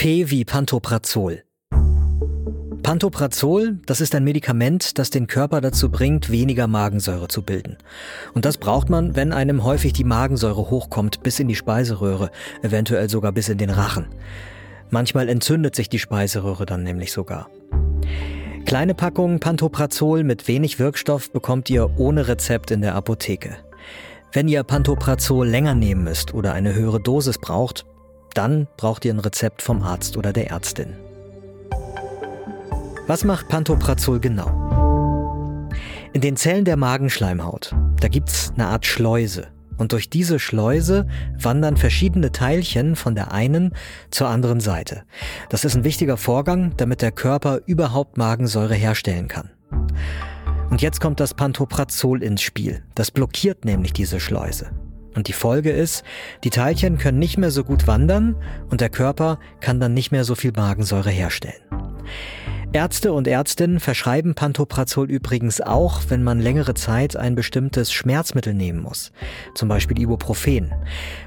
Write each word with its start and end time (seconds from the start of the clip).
P 0.00 0.30
wie 0.30 0.46
Pantoprazol. 0.46 1.42
Pantoprazol, 2.82 3.80
das 3.84 4.00
ist 4.00 4.14
ein 4.14 4.24
Medikament, 4.24 4.98
das 4.98 5.10
den 5.10 5.26
Körper 5.26 5.60
dazu 5.60 5.90
bringt, 5.90 6.30
weniger 6.30 6.68
Magensäure 6.68 7.28
zu 7.28 7.42
bilden. 7.42 7.76
Und 8.32 8.46
das 8.46 8.56
braucht 8.56 8.88
man, 8.88 9.14
wenn 9.14 9.34
einem 9.34 9.62
häufig 9.62 9.92
die 9.92 10.04
Magensäure 10.04 10.70
hochkommt 10.70 11.22
bis 11.22 11.38
in 11.38 11.48
die 11.48 11.54
Speiseröhre, 11.54 12.30
eventuell 12.62 13.10
sogar 13.10 13.32
bis 13.32 13.50
in 13.50 13.58
den 13.58 13.68
Rachen. 13.68 14.06
Manchmal 14.88 15.28
entzündet 15.28 15.76
sich 15.76 15.90
die 15.90 15.98
Speiseröhre 15.98 16.64
dann 16.64 16.82
nämlich 16.82 17.12
sogar. 17.12 17.50
Kleine 18.64 18.94
Packungen 18.94 19.38
Pantoprazol 19.38 20.24
mit 20.24 20.48
wenig 20.48 20.78
Wirkstoff 20.78 21.30
bekommt 21.30 21.68
ihr 21.68 21.98
ohne 21.98 22.26
Rezept 22.26 22.70
in 22.70 22.80
der 22.80 22.94
Apotheke. 22.94 23.58
Wenn 24.32 24.48
ihr 24.48 24.62
Pantoprazol 24.62 25.46
länger 25.46 25.74
nehmen 25.74 26.04
müsst 26.04 26.32
oder 26.32 26.54
eine 26.54 26.74
höhere 26.74 27.00
Dosis 27.00 27.36
braucht, 27.36 27.84
dann 28.40 28.66
braucht 28.78 29.04
ihr 29.04 29.12
ein 29.12 29.18
Rezept 29.18 29.60
vom 29.60 29.82
Arzt 29.82 30.16
oder 30.16 30.32
der 30.32 30.50
Ärztin. 30.50 30.96
Was 33.06 33.22
macht 33.22 33.48
Pantoprazol 33.48 34.18
genau? 34.18 35.68
In 36.14 36.22
den 36.22 36.36
Zellen 36.36 36.64
der 36.64 36.78
Magenschleimhaut, 36.78 37.76
da 38.00 38.08
gibt's 38.08 38.50
eine 38.54 38.68
Art 38.68 38.86
Schleuse. 38.86 39.48
Und 39.76 39.92
durch 39.92 40.08
diese 40.08 40.38
Schleuse 40.38 41.06
wandern 41.38 41.76
verschiedene 41.76 42.32
Teilchen 42.32 42.96
von 42.96 43.14
der 43.14 43.30
einen 43.30 43.74
zur 44.10 44.28
anderen 44.28 44.60
Seite. 44.60 45.02
Das 45.50 45.66
ist 45.66 45.76
ein 45.76 45.84
wichtiger 45.84 46.16
Vorgang, 46.16 46.72
damit 46.78 47.02
der 47.02 47.12
Körper 47.12 47.60
überhaupt 47.66 48.16
Magensäure 48.16 48.74
herstellen 48.74 49.28
kann. 49.28 49.50
Und 50.70 50.80
jetzt 50.80 50.98
kommt 50.98 51.20
das 51.20 51.34
Pantoprazol 51.34 52.22
ins 52.22 52.40
Spiel. 52.40 52.82
Das 52.94 53.10
blockiert 53.10 53.66
nämlich 53.66 53.92
diese 53.92 54.18
Schleuse. 54.18 54.70
Und 55.14 55.28
die 55.28 55.32
Folge 55.32 55.70
ist, 55.70 56.04
die 56.44 56.50
Teilchen 56.50 56.98
können 56.98 57.18
nicht 57.18 57.38
mehr 57.38 57.50
so 57.50 57.64
gut 57.64 57.86
wandern 57.86 58.36
und 58.70 58.80
der 58.80 58.90
Körper 58.90 59.38
kann 59.60 59.80
dann 59.80 59.94
nicht 59.94 60.12
mehr 60.12 60.24
so 60.24 60.34
viel 60.34 60.52
Magensäure 60.52 61.10
herstellen. 61.10 61.60
Ärzte 62.72 63.12
und 63.12 63.26
Ärztinnen 63.26 63.80
verschreiben 63.80 64.36
Pantoprazol 64.36 65.10
übrigens 65.10 65.60
auch, 65.60 66.02
wenn 66.08 66.22
man 66.22 66.38
längere 66.38 66.74
Zeit 66.74 67.16
ein 67.16 67.34
bestimmtes 67.34 67.92
Schmerzmittel 67.92 68.54
nehmen 68.54 68.80
muss, 68.80 69.10
zum 69.56 69.68
Beispiel 69.68 69.98
Ibuprofen. 69.98 70.72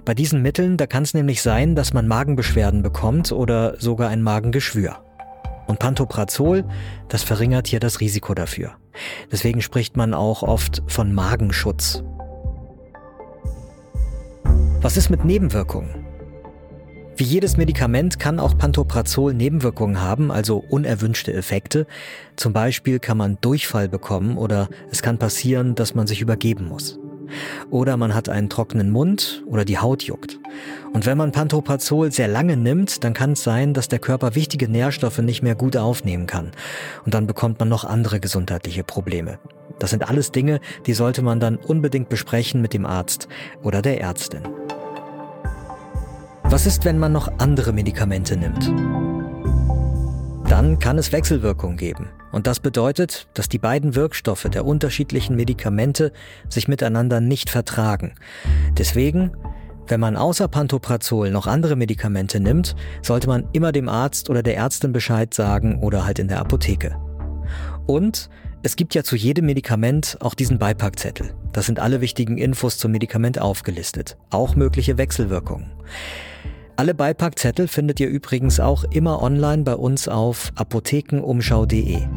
Bei 0.05 0.13
diesen 0.13 0.41
Mitteln, 0.41 0.77
da 0.77 0.87
kann 0.87 1.03
es 1.03 1.13
nämlich 1.13 1.41
sein, 1.41 1.75
dass 1.75 1.91
man 1.91 2.07
Magenbeschwerden 2.07 2.81
bekommt 2.81 3.33
oder 3.33 3.77
sogar 3.77 4.09
ein 4.09 4.21
Magengeschwür. 4.21 5.03
Und 5.67 5.79
Pantoprazol, 5.79 6.63
das 7.09 7.23
verringert 7.23 7.67
hier 7.67 7.81
das 7.81 7.99
Risiko 7.99 8.33
dafür. 8.33 8.75
Deswegen 9.29 9.61
spricht 9.61 9.97
man 9.97 10.13
auch 10.13 10.43
oft 10.43 10.81
von 10.87 11.13
Magenschutz. 11.13 12.03
Was 14.83 14.97
ist 14.97 15.09
mit 15.09 15.23
Nebenwirkungen? 15.23 16.05
Wie 17.15 17.23
jedes 17.23 17.55
Medikament 17.55 18.19
kann 18.19 18.37
auch 18.37 18.57
Pantoprazol 18.57 19.33
Nebenwirkungen 19.33 20.01
haben, 20.01 20.29
also 20.29 20.57
unerwünschte 20.57 21.31
Effekte. 21.31 21.87
Zum 22.35 22.51
Beispiel 22.51 22.99
kann 22.99 23.17
man 23.17 23.37
Durchfall 23.39 23.87
bekommen 23.87 24.37
oder 24.37 24.67
es 24.91 25.01
kann 25.01 25.19
passieren, 25.19 25.75
dass 25.75 25.95
man 25.95 26.05
sich 26.05 26.19
übergeben 26.19 26.67
muss. 26.67 26.99
Oder 27.69 27.95
man 27.95 28.13
hat 28.13 28.27
einen 28.27 28.49
trockenen 28.49 28.91
Mund 28.91 29.45
oder 29.47 29.63
die 29.63 29.77
Haut 29.77 30.03
juckt. 30.03 30.37
Und 30.91 31.05
wenn 31.05 31.17
man 31.17 31.31
Pantoprazol 31.31 32.11
sehr 32.11 32.27
lange 32.27 32.57
nimmt, 32.57 33.05
dann 33.05 33.13
kann 33.13 33.31
es 33.31 33.43
sein, 33.43 33.73
dass 33.73 33.87
der 33.87 33.99
Körper 33.99 34.35
wichtige 34.35 34.67
Nährstoffe 34.67 35.19
nicht 35.19 35.43
mehr 35.43 35.55
gut 35.55 35.77
aufnehmen 35.77 36.27
kann. 36.27 36.51
Und 37.05 37.13
dann 37.13 37.25
bekommt 37.25 37.57
man 37.57 37.69
noch 37.69 37.85
andere 37.85 38.19
gesundheitliche 38.19 38.83
Probleme. 38.83 39.39
Das 39.79 39.91
sind 39.91 40.09
alles 40.09 40.31
Dinge, 40.31 40.59
die 40.85 40.93
sollte 40.93 41.21
man 41.21 41.39
dann 41.39 41.55
unbedingt 41.55 42.09
besprechen 42.09 42.61
mit 42.61 42.73
dem 42.73 42.85
Arzt 42.85 43.29
oder 43.61 43.81
der 43.81 44.01
Ärztin. 44.01 44.43
Was 46.53 46.67
ist, 46.67 46.85
wenn 46.85 46.99
man 46.99 47.11
noch 47.11 47.39
andere 47.39 47.73
Medikamente 47.73 48.37
nimmt? 48.37 48.71
Dann 50.47 50.77
kann 50.77 50.99
es 50.99 51.11
Wechselwirkungen 51.11 51.77
geben. 51.77 52.09
Und 52.31 52.45
das 52.45 52.59
bedeutet, 52.59 53.27
dass 53.33 53.49
die 53.49 53.57
beiden 53.57 53.95
Wirkstoffe 53.95 54.43
der 54.43 54.63
unterschiedlichen 54.63 55.35
Medikamente 55.35 56.11
sich 56.49 56.67
miteinander 56.67 57.21
nicht 57.21 57.49
vertragen. 57.49 58.13
Deswegen, 58.77 59.31
wenn 59.87 59.99
man 59.99 60.15
außer 60.15 60.47
Pantoprazol 60.47 61.31
noch 61.31 61.47
andere 61.47 61.75
Medikamente 61.75 62.39
nimmt, 62.39 62.75
sollte 63.01 63.27
man 63.27 63.49
immer 63.53 63.71
dem 63.71 63.89
Arzt 63.89 64.29
oder 64.29 64.43
der 64.43 64.55
Ärztin 64.55 64.93
Bescheid 64.93 65.33
sagen 65.33 65.79
oder 65.81 66.05
halt 66.05 66.19
in 66.19 66.27
der 66.27 66.39
Apotheke. 66.39 66.95
Und 67.87 68.29
es 68.65 68.77
gibt 68.77 68.95
ja 68.95 69.03
zu 69.03 69.17
jedem 69.17 69.45
Medikament 69.45 70.17
auch 70.21 70.33
diesen 70.33 70.57
Beipackzettel. 70.57 71.33
Das 71.51 71.65
sind 71.65 71.79
alle 71.79 71.99
wichtigen 71.99 72.37
Infos 72.37 72.77
zum 72.77 72.93
Medikament 72.93 73.39
aufgelistet, 73.39 74.17
auch 74.29 74.55
mögliche 74.55 74.97
Wechselwirkungen. 74.97 75.71
Alle 76.77 76.93
Beipackzettel 76.93 77.67
findet 77.67 77.99
ihr 77.99 78.07
übrigens 78.07 78.61
auch 78.61 78.85
immer 78.85 79.21
online 79.21 79.63
bei 79.63 79.75
uns 79.75 80.07
auf 80.07 80.53
apothekenumschau.de. 80.55 82.07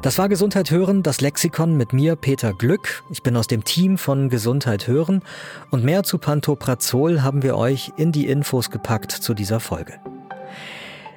Das 0.00 0.18
war 0.18 0.28
Gesundheit 0.30 0.70
hören, 0.70 1.02
das 1.02 1.20
Lexikon 1.20 1.76
mit 1.76 1.92
mir, 1.92 2.16
Peter 2.16 2.54
Glück. 2.54 3.04
Ich 3.10 3.22
bin 3.22 3.36
aus 3.36 3.46
dem 3.46 3.62
Team 3.64 3.98
von 3.98 4.30
Gesundheit 4.30 4.88
hören 4.88 5.22
und 5.70 5.84
mehr 5.84 6.02
zu 6.02 6.16
Pantoprazol 6.16 7.22
haben 7.22 7.42
wir 7.42 7.56
euch 7.56 7.92
in 7.98 8.10
die 8.10 8.26
Infos 8.26 8.70
gepackt 8.70 9.12
zu 9.12 9.34
dieser 9.34 9.60
Folge. 9.60 9.94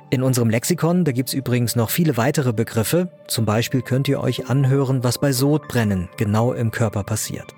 In 0.09 0.23
unserem 0.23 0.50
Lexikon, 0.50 1.03
da 1.03 1.12
gibt's 1.12 1.34
übrigens 1.34 1.75
noch 1.75 1.90
viele 1.90 2.16
weitere 2.16 2.53
Begriffe. 2.53 3.12
Zum 3.28 3.44
Beispiel 3.44 3.81
könnt 3.81 4.07
ihr 4.07 4.22
euch 4.22 4.50
anhören, 4.50 5.03
was 5.03 5.18
bei 5.18 5.34
Sodbrennen 5.34 6.07
genau 6.16 6.53
im 6.53 6.72
Körper 6.72 7.03
passiert. 7.03 7.53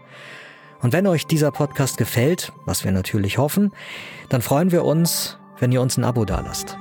Und 0.82 0.92
wenn 0.92 1.06
euch 1.06 1.28
dieser 1.28 1.52
Podcast 1.52 1.98
gefällt, 1.98 2.52
was 2.66 2.84
wir 2.84 2.92
natürlich 2.92 3.38
hoffen, 3.38 3.72
dann 4.30 4.42
freuen 4.42 4.72
wir 4.72 4.84
uns, 4.84 5.38
wenn 5.60 5.72
ihr 5.72 5.82
uns 5.82 5.98
ein 5.98 6.04
Abo 6.04 6.26
dalasst. 6.26 6.76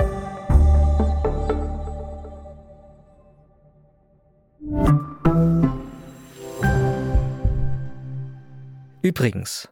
Übrigens, 9.03 9.69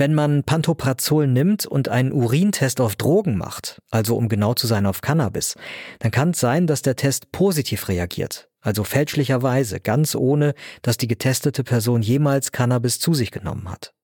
wenn 0.00 0.14
man 0.14 0.42
Pantoprazol 0.42 1.28
nimmt 1.28 1.66
und 1.66 1.88
einen 1.88 2.12
Urintest 2.12 2.80
auf 2.80 2.96
Drogen 2.96 3.38
macht, 3.38 3.80
also 3.90 4.16
um 4.16 4.28
genau 4.28 4.54
zu 4.54 4.66
sein 4.66 4.86
auf 4.86 5.02
Cannabis, 5.02 5.54
dann 6.00 6.10
kann 6.10 6.30
es 6.30 6.40
sein, 6.40 6.66
dass 6.66 6.82
der 6.82 6.96
Test 6.96 7.30
positiv 7.30 7.88
reagiert 7.88 8.50
also 8.60 8.84
fälschlicherweise, 8.84 9.80
ganz 9.80 10.14
ohne, 10.14 10.54
dass 10.82 10.96
die 10.96 11.08
getestete 11.08 11.64
Person 11.64 12.02
jemals 12.02 12.52
Cannabis 12.52 13.00
zu 13.00 13.14
sich 13.14 13.30
genommen 13.30 13.70
hat. 13.70 13.94